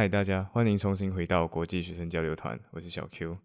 [0.00, 3.36] 嗨，大家欢迎重新回到国际学生交流团，我是小 Q。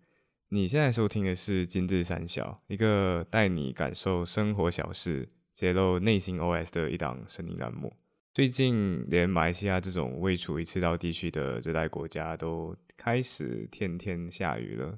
[0.47, 7.93] 你现在收听的是今日三小，一个带你感受生活小事、揭露内心 OS 的一档声音栏目。
[8.33, 14.97] 最近，连马来西亚这种未处于赤道地区的热带国家，都开始天天下雨了，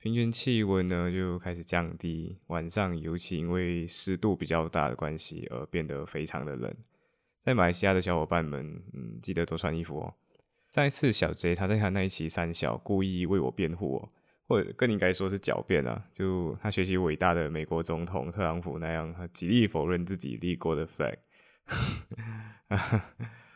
[0.00, 6.70] 平均气温呢就开始降低，晚上尤其因为湿度比较大的关系而变得非常的冷。
[7.42, 10.14] 在马来西亚的小伙伴们，嗯，记得多穿衣服哦。
[10.70, 14.08] 上一次小 J 他在他那一期三小故意为我辩护哦，
[14.46, 21.16] 或者更应该说是狡辩啊，就他学习伟大的美国总统特朗普那样，他极力否认自己立过的 flag。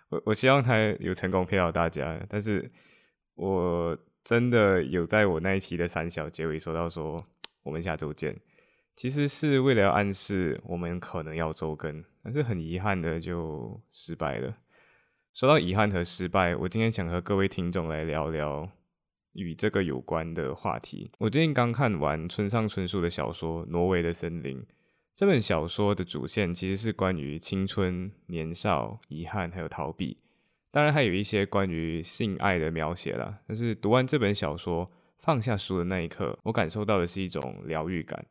[0.08, 2.68] 我 我希望他有成功骗到大家，但是
[3.36, 7.24] 我真的有在我那一期的三小结尾说到说
[7.62, 8.34] 我们下周见，
[8.96, 14.52] 其实是为了暗示我们可能要周更，但是很遗憾的就失败了。
[15.34, 18.68] 说到遗憾和失败，我今天想和各位听众来聊聊
[19.32, 21.10] 与这个有关的话题。
[21.18, 24.60] 我最近刚看完村上春树的小说《挪威的森林》。
[25.12, 30.16] 这本小说的主线其实是关于青春、年少、遗憾还有逃避，
[30.70, 33.40] 当然还有一些关于性爱的描写啦。
[33.48, 34.88] 但是读完这本小说，
[35.18, 38.24] 放下书的那一刻，我感受到的是一种疗愈感，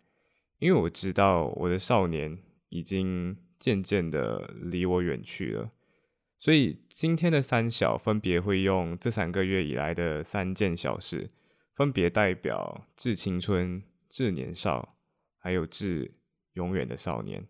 [0.59, 2.37] 因为我知道我的少年
[2.69, 5.69] 已经渐渐的离我远去了。
[6.43, 11.29] 所以今天的三小分别会用这三个月以来的三件小事，
[11.73, 14.89] 分别代表致青春、致年少，
[15.37, 16.11] 还有致
[16.55, 17.47] 永远的少年。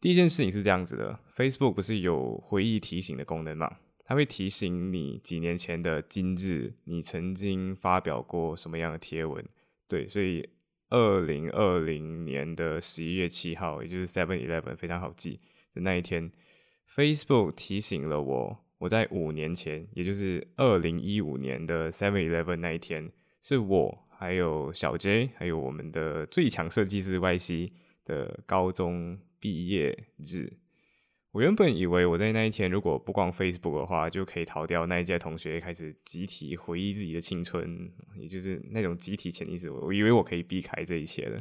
[0.00, 3.76] 第一件事情是这样子的：Facebook 不是有回忆提醒的功能吗？
[4.06, 9.44] 它会提醒你几年前的今日，你曾经发表过什么样的贴文。
[9.86, 10.48] 对，所以
[10.88, 15.38] 二零二零年的十一月七号，也就是 Seven Eleven 非常好记
[15.74, 16.32] 的那一天。
[16.94, 23.10] Facebook 提醒了我，我在五年前，也就是二零一五年的 Seven Eleven 那一天，
[23.42, 27.70] 是我还有小 J，还有我们的最强设计师 YC
[28.04, 30.50] 的高中毕业日。
[31.30, 39.70] 我原本以为我在那一天如果不逛 Facebook 的话，就可以逃掉那一届同学开始集体回忆自己的青春，也就是那种集体潜意识。
[39.70, 41.40] 我以为我可以避开这一切的。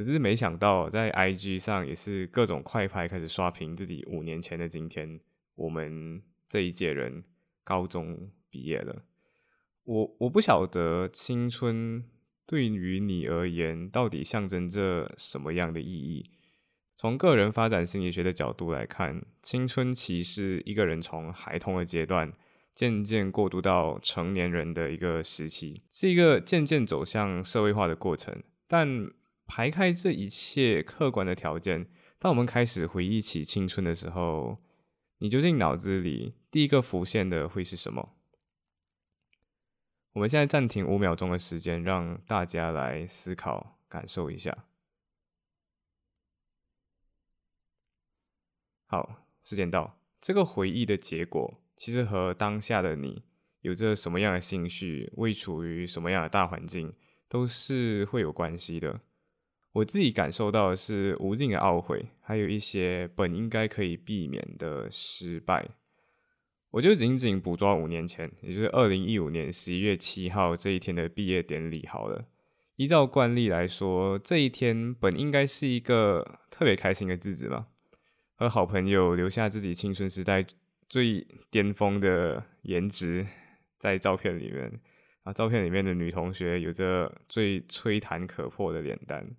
[0.00, 5.20] 可是没想到，在 IG 上也是各种快拍开始刷屏自己五年前的今天，
[5.56, 7.22] 我们这一届人
[7.62, 8.96] 高中毕业了。
[9.84, 12.02] 我我不晓得青春
[12.46, 16.30] 对于你而言到底象征着什么样的意义。
[16.96, 22.32] 从个人发展心理学的角度来看，青春期是一个人从孩童的阶段
[22.74, 29.10] 渐渐过渡到成年人的一个时期，是一个渐渐走向社会化的过程，但。
[29.50, 31.88] 排开这一切客观的条件，
[32.20, 34.56] 当我们开始回忆起青春的时候，
[35.18, 38.14] 你究竟脑子里第一个浮现的会是什么？
[40.12, 44.56] 我们现在暂停五秒钟的时间，让大家来思考、感受一下。
[48.86, 49.98] 好，时间到。
[50.20, 53.24] 这个回忆的结果，其实和当下的你
[53.62, 56.92] 有着什么样的兴趣，位处于什么样的大环境，
[57.28, 59.00] 都是会有关系的。
[59.72, 65.68] 我自己感受到的是无尽的懊悔，还有一些本应该可以避免的失败。
[66.72, 72.20] 我就仅仅捕捉五年前，也就是二零一五年十一月七号这一天的毕业典礼好了。
[72.76, 77.66] 依照惯例来说，这一天本应该是一个特别开心的日子嘛，
[78.34, 80.44] 和好朋友留下自己青春时代
[80.88, 83.26] 最巅峰的颜值
[83.78, 84.80] 在照片里面
[85.22, 89.36] 啊，照片里面的女同学有着最吹弹可破的脸蛋。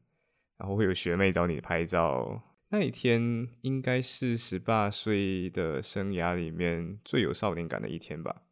[0.62, 2.40] 然后会有学妹找你拍照，
[2.70, 8.44] 那一天应该是十八岁的生涯里面最有少年感的一天吧。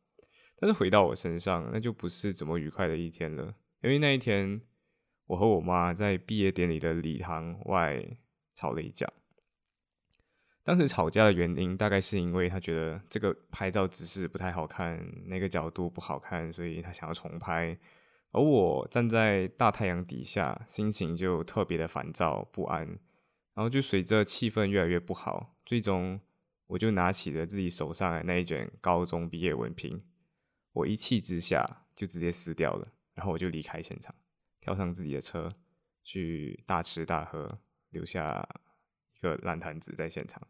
[0.58, 3.54] 但是回到我身上，那就不是怎么愉快的一天了，
[3.84, 4.60] 因为那一天
[5.28, 8.04] 我和我妈在毕业典礼的礼堂外
[8.56, 9.08] 吵了一架。
[10.64, 17.78] 当时吵架的原因大概是因为她觉得这个拍照姿势不太好看，那个角度不好看，所以她想要重拍。
[18.32, 22.86] 而我站在大太阳底下，心情就特别的烦躁不安，
[23.54, 26.20] 然后就随着气氛越来越不好，最终
[26.68, 30.00] 我就拿起了自己手上的那一卷高中毕业文凭，
[30.74, 34.14] 我一气之下就直接撕掉了，然后我就离开现场，
[34.62, 35.52] 跳上自己的车
[36.04, 37.60] 去大吃大喝，
[37.90, 38.48] 留下
[39.16, 40.48] 一个烂摊子在现场。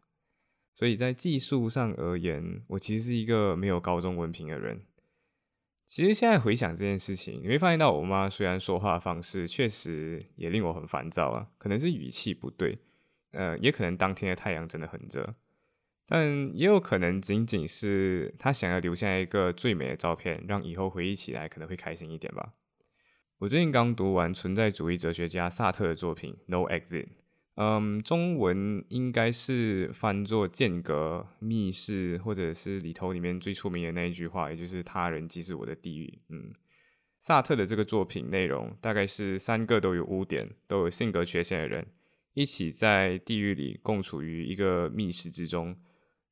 [0.74, 4.86] 所以在技术上而言，我其实是一个没有高中文凭的人。
[5.90, 12.78] 其实现在回想这件事情，你会发现到我妈虽然说话方式确实也令我很烦躁啊，可能是语气不对，
[13.32, 15.34] 呃，也可能当天的太阳真的很热。
[16.06, 22.52] 但也有可能仅仅是她想要留下一个最美的照片，让以后回忆起来可能会开心一点吧。
[23.38, 27.06] 我最近刚读完存在主义哲学家萨特的作品《No Exit》，
[27.62, 36.18] 嗯，中文应该是翻作“间隔”、“密室”，或者是里头里面最出名的那一句话，也就是“他人即是我的地狱”。
[36.32, 36.54] 嗯，
[37.18, 41.86] 萨特的这个作品内容大概是三个都有污点、都有性格缺陷的人，
[42.32, 45.76] 一起在地狱里共处于一个密室之中。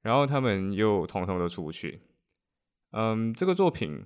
[0.01, 2.01] 然后他们又通通都出不去。
[2.93, 4.03] 嗯，这个作品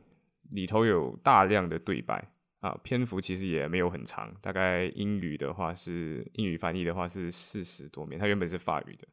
[0.51, 2.33] 里头有大量的对白
[2.63, 9.07] 啊，篇幅其实也没有很长，大概英语的话是英语翻译的话是四十多面，它原本是法语的。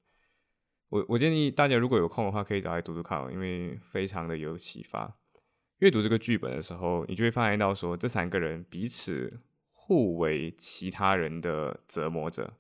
[0.89, 5.17] 我我建议大家如果有空的话，可以找来读读看，哦因为非常的有启发。
[5.79, 9.39] 阅读这个剧本的时候，你就会发现到说，这三个人彼此
[9.71, 12.55] 互为其他人的折磨者。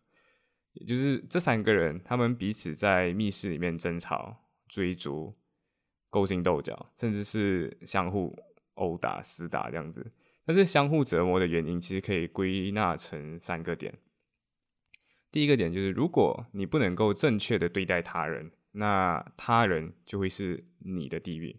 [0.73, 5.35] 也就是这三个人，他们彼此在密室里面争吵、追逐、
[6.09, 8.35] 勾心斗角，甚至是相互
[8.73, 10.11] 殴打、厮打这样子。
[10.49, 13.93] 但是相互折磨的原因，其实可以归纳成三个点。
[15.31, 21.55] 第一个点就是，如果你不能够正确的对待他人，那他人就会是你的地狱。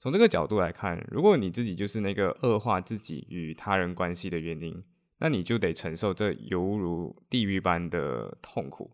[0.00, 4.82] 从这个角度来看，如果你自己就是那个恶化自己与他人关系的原因。
[5.18, 8.90] 那你就得承受这犹如地狱般的痛苦。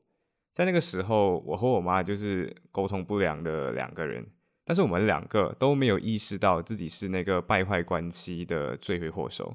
[0.52, 4.26] 在那个时候，我和我妈就是沟通不良的两个人，
[4.72, 9.54] 但是我们两个都没有意识到自己是那个败坏关系的罪魁祸首。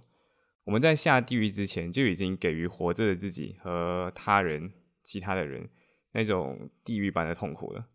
[0.65, 4.71] 我们在下地狱之前就已经给予活着的自己和他人、
[5.01, 5.67] 其他的人
[6.11, 7.87] 那种地狱般的痛苦了。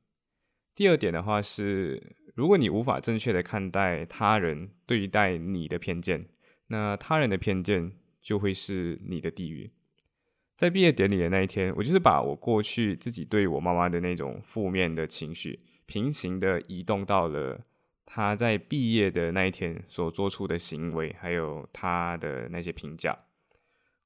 [0.75, 6.27] 第二点的话是，如果你无法正确的看待他人对待你的偏见，
[6.67, 7.93] 那他人的偏见。
[8.21, 9.69] 就会是你的地狱。
[10.57, 15.59] 在毕业典礼的那一天，我就是把我过去自己对我妈妈的那种负面的情绪，
[15.93, 17.61] 平行的移动到了
[18.07, 23.15] 他在毕业的那一天所做出的行为，还有他的那些评价。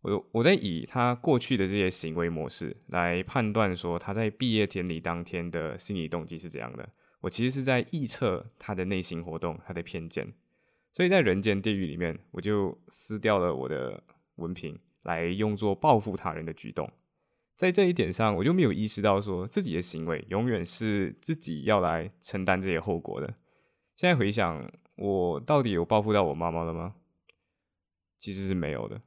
[0.00, 6.88] 我我在以他过去的这些行为模式来判断说他在毕业典礼当天的心理动机是怎样的。
[7.20, 10.34] 我其实是在臆测他的内心活动，他的偏见。
[10.92, 14.02] 所以在人间地狱里面，我就撕掉了我的
[14.36, 16.90] 文凭，来用作报复他人的举动。
[17.56, 23.34] 在这一点上，我就没有意识到说自己的行为永远是自己要来承担这些后果的。
[23.96, 26.96] 现在回想，我到底有报复到我妈妈了吗？
[28.18, 29.00] 其实是没有的，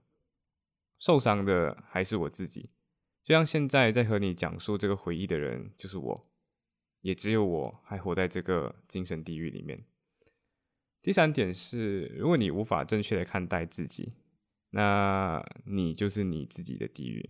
[0.98, 2.70] 受伤的还是我自己。
[3.24, 6.26] 就像现在在和你讲述这个回忆的人，就是我，
[7.02, 9.86] 也只有我还活在这个精神地狱里面。
[11.04, 14.10] 第三点是，如果你无法正确的看待自己，
[14.72, 17.30] 那你就是你自己的地狱。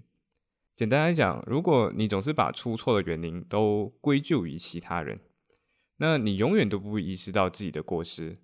[0.79, 5.19] 简单来讲，如果你总是把出错的原因都归咎于其他人，
[5.97, 8.37] 那你永远都不会意识到自己的过失。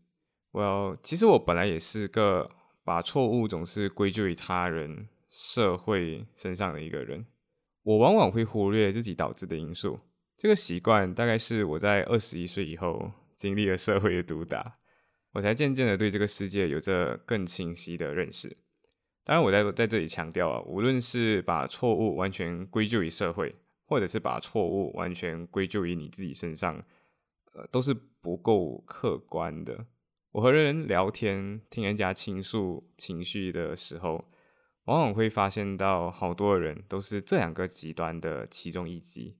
[0.51, 2.51] 我其实我本来也是个
[2.83, 7.25] 把错误总是归咎于他人、社会身上的一个人。
[7.83, 9.97] 我往往会忽略自己导致的因素。
[10.35, 14.73] 这个习惯大概是我在二十一岁以后经历了社会的毒打。
[15.31, 18.57] 我才渐渐的对这个世界有着更清晰的认识。
[19.25, 23.55] 当然，我在在这里强调啊，无论是把错误完全归咎于社会，
[23.87, 26.79] 或者是把错误完全归咎于你自己身上，
[27.53, 27.91] 呃，都是
[28.21, 29.87] 不够客观的。
[30.31, 34.23] 我和人聊天，听人家倾诉情绪的时候，
[34.83, 39.37] 往往会发现到好多人都是这两个极端的其中一极，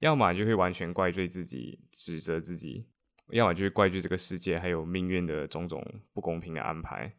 [0.00, 2.88] 要么就会完全怪罪自己，指责自己。
[3.28, 5.80] 要么就是怪罪这个世界，还有命运的种种
[6.12, 7.12] 不公平的安排。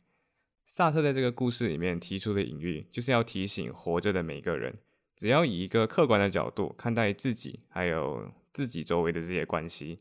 [0.65, 4.75] 萨特在这个故事里面提出的隐喻，就是要提醒活着的每个人，
[5.15, 9.99] 只要以一个客观的角度看待自己，还有自己周围的这些关系，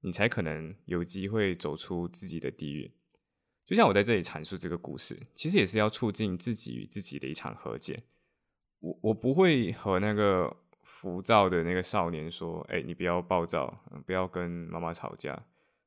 [0.00, 2.92] 你才可能有机会走出自己的地狱。
[3.66, 8.02] 就像我在这里阐述这个故事，其实也是要促进自己与自己的一场和解。
[8.80, 10.56] 我我不会和那个。
[10.84, 15.40] 浮躁的那个少年说：“哎，你不要暴躁，不要跟妈妈吵架，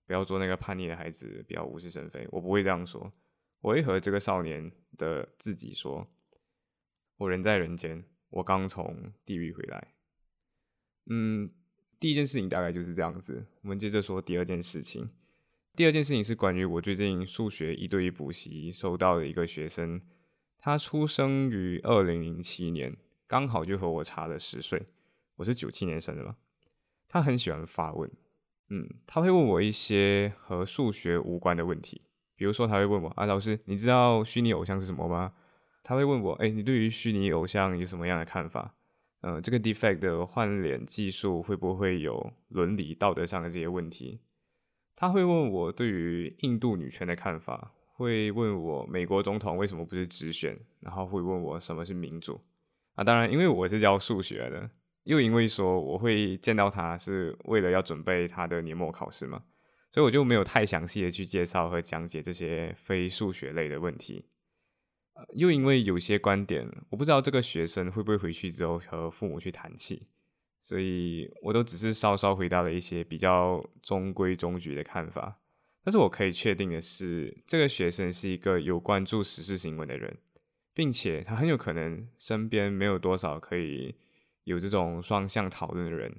[0.08, 3.12] 不要做那个叛逆的孩子，不要无事生非。”我不会这样说，
[3.66, 6.08] 我会和这个少年的自己说
[7.18, 9.96] ：“我人在人间，我刚从地狱回来。”
[11.10, 11.50] 嗯，
[12.00, 13.48] 第一件事情大概就是这样子。
[13.62, 15.10] 我们接着说第二件事情。
[15.76, 20.00] 第二件事情是关于我最近数学一对一补习收到的一个学生，
[20.60, 22.96] 他出生于二零零七年。
[23.26, 24.86] 刚好就和我差了十岁，
[25.38, 26.38] 我是九七年生的嘛。
[27.08, 28.12] 他很喜欢发问，
[28.70, 32.04] 嗯，他会问我一些和数学无关的问题，
[32.36, 35.34] 比如说他会问我啊，老师，你知道虚拟偶像是什么吗？
[35.84, 38.76] 他会问我，哎，你对于虚拟偶像有什么样的看法？
[39.22, 44.20] 呃，这个 defect 的换脸技术会不会有伦理道德上的这些问题？
[44.96, 52.40] 他会问我对于印度女权的看法，会问我美国总统为什么不是直选，然后会问我什么是民主。
[52.96, 54.70] 啊，当然，因为我是教数学的，
[55.04, 59.42] 又因为说我会见到他是为了要准备他的年末考试嘛，
[59.96, 64.26] 所以我就没有太详细的去介绍和讲解这些非数学类的问题。
[65.36, 70.06] 又因为有些观点，我不知道这个学生会不会回去之后和父母去谈起，
[70.62, 75.38] 所以我都只是稍稍回答了一些比较中规中矩的看法。
[75.82, 80.18] 但是我可以确定的是，这个学生是一个有关注时事新闻的人。
[80.74, 83.96] 并且他很有可能身边没有多少可以
[84.44, 86.14] 有这种双向讨论的人，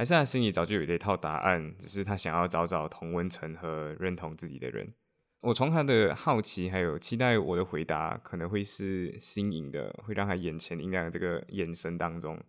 [0.00, 4.94] 还是他心里早就有一套答案，只是他想要找找同温层和认同自己的人。
[5.40, 12.42] 我从他的好奇还有期待我的回答可能会是新颖的，会让他眼前一亮的这个眼神当中，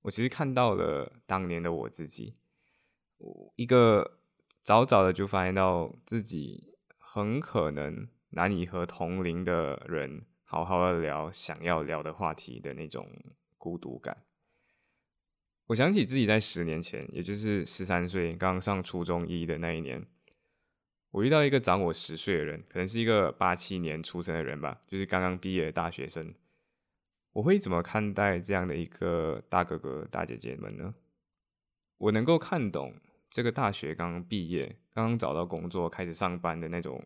[0.00, 2.32] 我其实看到了当年的我自己，
[3.56, 4.16] 一个
[4.62, 10.24] 早早的就发现到自己很可能难以和同龄的人。
[10.42, 13.06] 好好的聊想要聊的话题的那种
[13.58, 14.16] 孤独感。
[15.68, 20.06] 我想起自己在十年前，也就是十三岁刚上初中一的那一年，
[21.10, 26.34] 我遇到一个长我十岁的人，可能是一个八七年出生的人吧，就是刚刚毕业的大学生。
[27.32, 30.92] 我会怎么看待这样的一个大哥哥大姐姐们呢？
[31.96, 32.94] 我能够看懂
[33.30, 37.02] 这个大学刚刚毕业、刚刚找到工作、开始上班的那种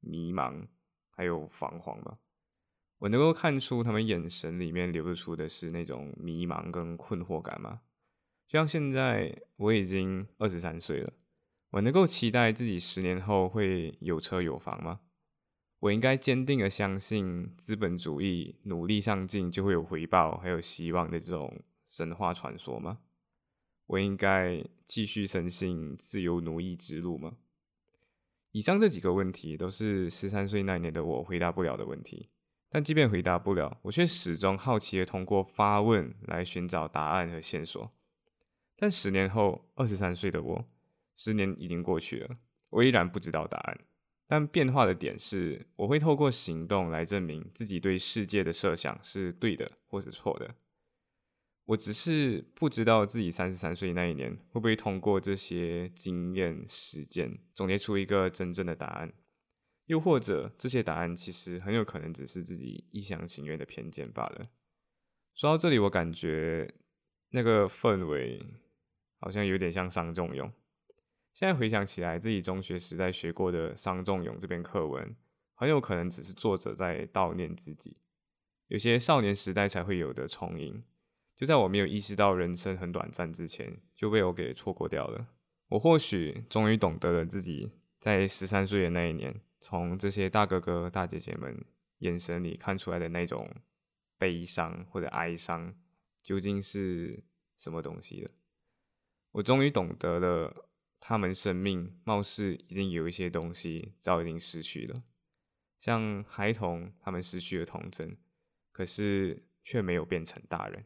[0.00, 0.66] 迷茫
[1.10, 2.18] 还有彷徨吗？
[2.98, 7.82] 我能够看出他们眼神里面流露出的是那种迷茫跟困惑感吗？
[8.48, 11.12] 就像现在我已经二十三岁了，
[11.70, 15.00] 我能够期待自己十年后会有车有房吗？
[15.80, 23.00] 我应该坚定的相信资本主义努力上进就会有回报还有希望的这种神话传说吗？
[23.86, 27.36] 我应该继续深信自由奴役之路吗？
[28.52, 32.30] 以上这几个问题都是十三岁那年的我回答不了的问题。
[32.76, 37.90] 但即便回答不了，我却始终好奇的通过发问来寻找答案和线索。
[38.76, 40.66] 但十年后，二十三岁的我，
[41.14, 42.36] 十年已经过去了，
[42.68, 43.78] 我依然不知道答案。
[44.26, 50.54] 但变化的点是，我会透过行动来证明自己对世界的设想是对的或是错的。
[51.64, 59.14] 我只是不知道自己三十三岁那一年会不会通过这些经验实践，总结出一个真正的答案。
[59.86, 64.46] 又或者，这些答案其实很有可能只是自己一厢情愿的偏见罢了。
[65.34, 66.74] 说到这里，我感觉
[67.30, 68.42] 那个氛围
[69.20, 70.52] 好像有点像伤仲永。
[71.32, 75.14] 现在回想起来，自己中学时代学过的伤仲永这篇课文，
[75.54, 77.98] 很有可能只是作者在悼念自己，
[78.68, 80.82] 有些少年时代才会有的重影，
[81.36, 85.28] 就在我没有意识到人生很短暂之前，就被我给错过掉了。
[85.68, 89.42] 我或许终于懂得了自己在十三岁的那一年。
[89.68, 91.66] 从这些大哥哥大姐姐们
[91.98, 93.50] 眼神里看出来的那种
[94.16, 95.74] 悲伤或者哀伤，
[96.22, 97.24] 究竟是
[97.56, 98.30] 什么东西的？
[99.32, 100.70] 我终于懂得了，
[101.00, 105.02] 他们生命貌似已经有一些东西早已经失去了，
[105.80, 108.16] 像孩童，他们失去了童真，
[108.70, 110.84] 可是却没有变成大人。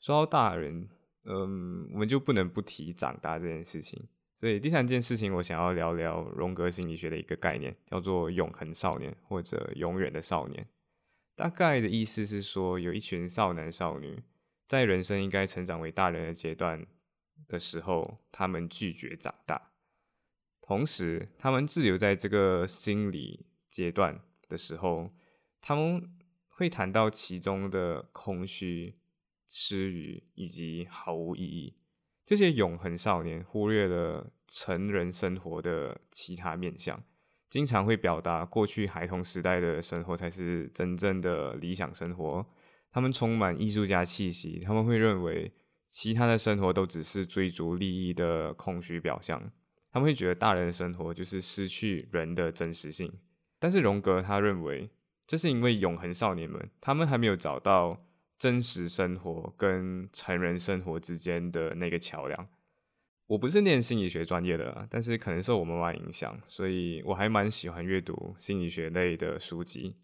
[0.00, 0.88] 说到大人，
[1.22, 4.08] 嗯，我们就不能不提长大这件事情。
[4.44, 10.68] 所以第三件事情，我想要聊聊荣格心理学的一个概念，叫做“永恒少年”或者“永远的少年”。
[11.34, 14.22] 大概的意思是说，有一群少男少女，
[14.68, 16.86] 在人生应该成长为大人的阶段
[17.48, 19.70] 的时候，他们拒绝长大，
[20.60, 25.08] 同时他们滞留在这个心理阶段的时候，
[25.62, 26.14] 他们
[26.48, 28.96] 会谈到其中的空虚、
[29.48, 31.74] 吃鱼以及毫无意义。
[32.26, 37.02] 这些永恒少年忽略了成人生活的其他面向，
[37.48, 42.46] 经常会表达过去孩童时代的生活才是真正的理想生活。
[42.90, 45.52] 他们充满艺术家气息，他们会认为
[45.88, 49.50] 其他的生活都只是追逐利益的空虚表象。
[49.90, 53.12] 他们会觉得大人的生活就是失去人的真实性。
[53.58, 54.88] 但是荣格他认为，
[55.26, 58.06] 这是因为永恒少年们他们还没有找到。
[58.36, 62.48] 真实生活跟成人生活之间的那个桥梁，
[63.26, 69.94] 我不是念心理学专业的，但是可能受我妈妈影响，所以我还蛮喜欢阅读心理学类的书籍。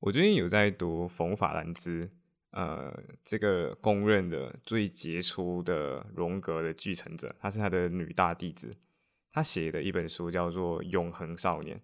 [0.00, 2.10] 我最近有在读冯法兰兹，
[2.50, 2.92] 呃，
[3.24, 8.76] 这个公认的最杰出的荣格的继承者，她是他的女大弟子，
[9.32, 11.78] 他写的一本书叫做《永恒少年》。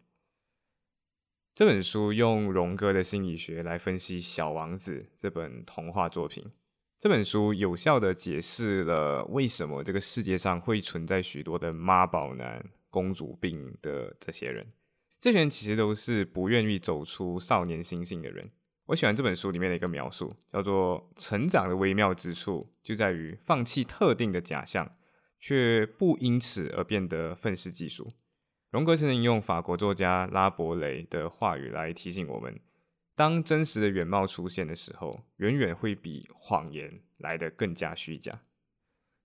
[1.55, 6.45] 这本书用荣格的心理学来分析《小王子》这本童话作品，
[7.03, 14.65] 这本书有效的解释了为什么这个世界上会存在许多的妈宝男、公主病的这些人。
[15.19, 18.49] 这些人其实都是不愿意走出少年心性的人。
[18.87, 24.89] 我喜欢这本书里面的一个描述，叫做“成长的微妙之处就在于放弃特定的假象，
[25.41, 28.13] 却不因此而变得愤世嫉俗。”
[28.71, 32.61] 荣格曾经用法国作家拉伯雷的话语来提醒我们：
[33.15, 38.41] 当真实的原貌出现的时候，远远会比谎言来得更加虚假。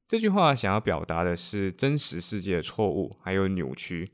[0.07, 4.11] 这句话想要表达的是，真实世界的错误还有扭曲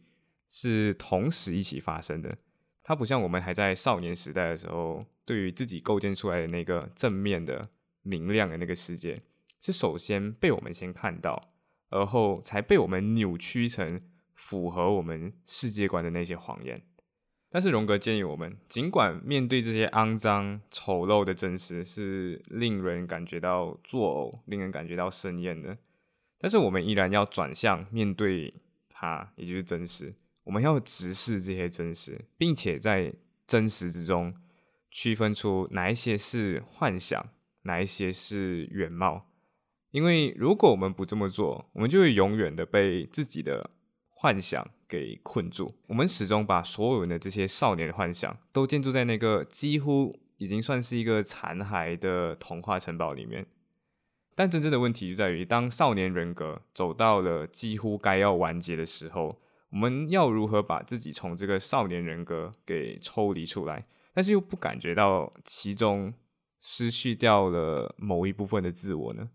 [0.50, 2.38] 是同时一起发生的。
[2.82, 7.70] 它不像我们还在少年时代的时候，对于自己构建出来的那个正面的、
[8.02, 9.22] 明亮的那个世界，
[9.62, 11.50] 是首先被我们先看到，
[11.90, 14.02] 而后才被我们扭曲成
[14.34, 16.82] 符合我们世界观的那些谎言。
[17.54, 25.78] 但是荣格建议我们，尽管面对这些肮脏、丑陋的真实是令人感觉到作呕、令人感觉到生厌的，
[26.40, 28.56] 但是我们依然要转向面对
[28.90, 30.16] 它，也就是真实。
[30.46, 33.14] 我们要直视这些真实，并且在
[33.46, 34.34] 真实之中
[34.90, 37.24] 区分出哪一些是幻想，
[37.62, 39.30] 哪一些是原貌。
[39.92, 43.70] 因为如果我们不这么做，我们就会永远的被自己的
[44.10, 45.74] 幻想给困住。
[45.88, 53.48] 我们始终把所有人的这些少年的幻想都建筑在那个几乎已经算是一个残骸的童话城堡里面。
[54.36, 59.40] 但真正的问题就在于，当少年人格走到了几乎该要完结的时候。
[59.72, 63.84] 我们要如何把自己从这个少年人格给抽离出来，
[64.14, 66.14] 但是又不感觉到其中
[66.60, 69.32] 失去掉了某一部分的自我呢？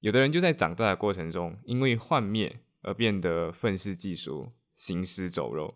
[0.00, 5.74] 有的人就在长大的过程中，因为幻灭而变得愤世嫉俗、行尸走肉，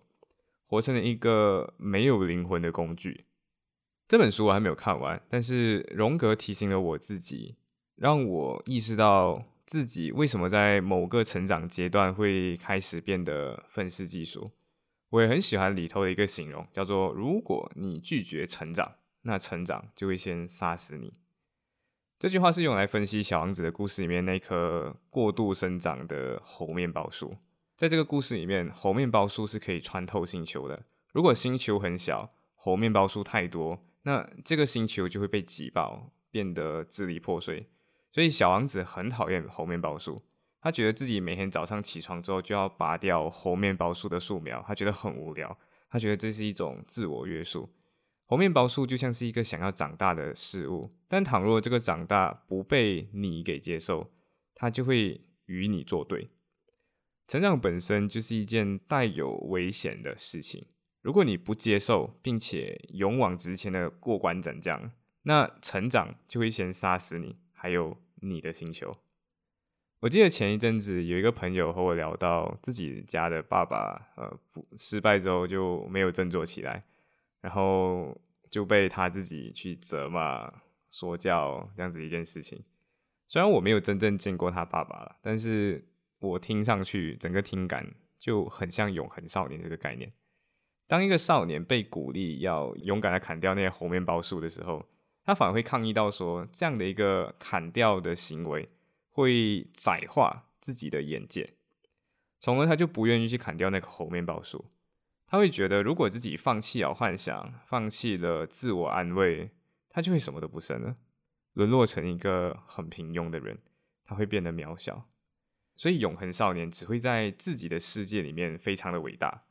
[0.67, 3.25] 活成了一个没有灵魂的工具。
[4.07, 7.57] 这本书我还没有看完，但是荣格提醒了我自己，
[7.97, 9.43] 让我意识到。
[9.67, 14.51] 自己为什么在某个成长阶段会开始变得愤世嫉俗？
[15.11, 21.13] 我也很喜欢里头的一个形容，叫做“如果你拒绝成长，那成长就会先杀死你。”
[22.19, 27.37] 这句话是用来分析小王子的故事里面那棵过度生长的猴面包树。
[27.81, 30.85] 在这个故事里面，猴面包树是可以穿透星球的。
[31.15, 37.71] 如果星球很小，猴面包树太多，那这个星球就会被挤爆，变得支离破碎。
[38.13, 40.21] 所以小王子很讨厌猴面包树，
[40.61, 45.57] 他觉得自己每天早上起床之后就要拔掉猴面包树的树苗，他觉得很无聊，
[45.89, 47.71] 他觉得这是一种自我约束。
[48.27, 54.13] 猴面包树就像是一个想要长大的事物，但倘若这个长大不被你给接受，
[54.55, 56.29] 它就会与你作对。
[57.31, 60.67] 成长本身就是一件带有危险的事情，
[61.01, 64.91] 如果你不接受并且勇往直前的过关斩将，
[65.23, 67.37] 那成长就会先杀死你。
[67.53, 68.97] 还有你的星球，
[70.01, 74.37] 我记得前一阵子有一个朋友和我聊到自己家的爸爸，呃，
[74.77, 76.83] 失败之后就没有振作起来，
[77.41, 80.53] 然后就被他自己去责骂、
[80.91, 82.61] 说教这样子一件事情。
[83.29, 85.87] 虽然我没有真正见过他爸爸了，但是
[86.21, 90.13] 我听上去整个听感就很像永恒少年这个概念。
[90.87, 94.87] 当一个少年被鼓励要勇敢的砍掉那些猴面包树的时候。
[95.23, 98.69] 他反而会抗议到说，这样的一个砍掉的行为
[99.11, 101.53] 会窄化自己的眼界，
[102.41, 104.65] 从而他就不愿意去砍掉那个猴面包树。
[105.27, 109.51] 他会觉得，如果自己放弃了幻想，放弃了自我安慰，
[109.91, 110.97] 他就会什么都不剩了，
[111.53, 113.59] 沦落成一个很平庸的人。
[114.03, 115.07] 他会变得渺小。
[115.81, 119.45] 所以，永恒少年只会在自己的世界里面非常的伟大。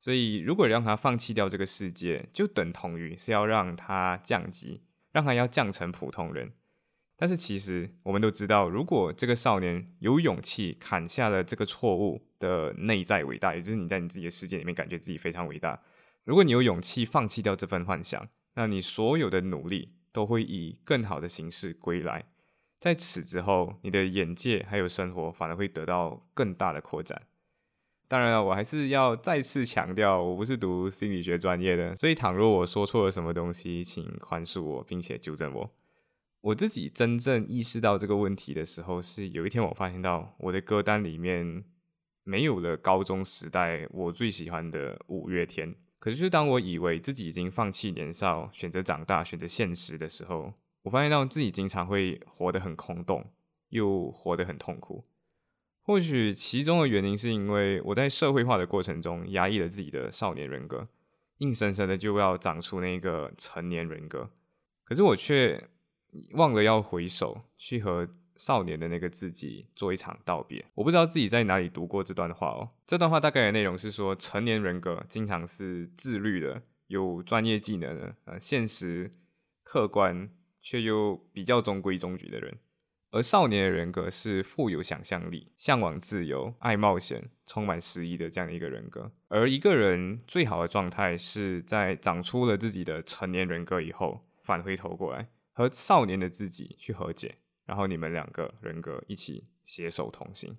[0.00, 4.82] 所以，如果让他放弃掉这个世界，就等同于是要让他降级。
[5.12, 6.52] 让他要降成普通人，
[7.16, 15.80] 但是其实我们都知道，如果这个少年有勇气砍下了这个错误的内在伟大，也就是你在你自己的世界里面感觉自己非常伟大。
[16.24, 22.26] 如果你有勇气放弃掉这份幻想，那你所有的努力都会以更好的形式归来。
[22.86, 27.20] 在此之后，你的眼界还有生活反而会得到更大的扩展。
[28.06, 35.68] 当然了，我还是要再次强调，我不是读心理学专业的，所以倘若我说错了什么东西，请宽恕我，并且纠正我。
[36.42, 41.64] 我自己真正意识到这个问题的时候，是有一天我发现到我的歌单里面
[42.22, 45.74] 没有了高中时代我最喜欢的五月天。
[45.98, 50.52] 可是，就当我以为自己已经放弃年少，选择长大，选择现实的时候，
[50.86, 53.32] 我发现到自己经常会活得很空洞，
[53.70, 55.02] 又活得很痛苦。
[55.82, 60.86] 或许其中的原因是因为我在社会化的过程中压抑了自己的少年人格，
[61.38, 64.30] 硬生生的就要长出那个成年人格。
[64.84, 65.68] 可是我却
[66.34, 70.64] 忘了要回首，去和少年的那个自己做一场道别。
[70.76, 72.68] 我不知道自己在哪里读过这段话哦。
[72.86, 79.10] 这段话大概的内容是说，成年人格经常是自律的，有专业技能的，呃，现实
[79.64, 80.30] 客观
[80.66, 82.58] 却又比较中规中矩的人。
[83.12, 89.12] 而少年的人格是富有想象力、向往自由、爱冒险、充满诗意的这样的一个人格。
[89.28, 100.56] 而一个人最好的状态是在长出了自己的成年人格以后，返回头过来和少年的自己去和解，然后你们两个人格一起携手同行。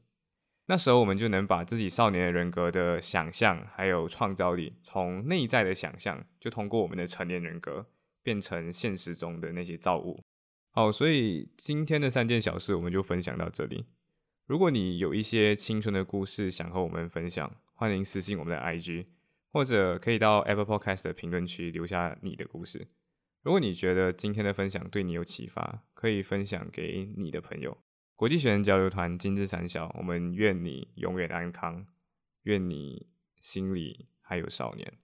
[0.68, 7.88] 那时候我们就能把自己少年的人格的想象还有创造力，从内在的想象，就通过我们的成年人格
[8.28, 10.22] 变成现实中的那些造物。
[10.72, 13.86] 好，所以今天的三件小事我们就分享到这里。
[14.46, 19.06] 如果你有一些青春的故事想和我们分享，欢迎私信我们的 IG，
[19.54, 22.86] 或者可以到 Apple Podcast 的评论区留下你的故事。
[23.44, 27.78] 如果你觉得今天的分享对你有启发，可以分享给你的朋友。
[28.18, 31.86] 国际学生交流团金枝三小，我们愿你永远安康，
[32.44, 33.08] 愿你
[33.40, 34.98] 心里还有少年。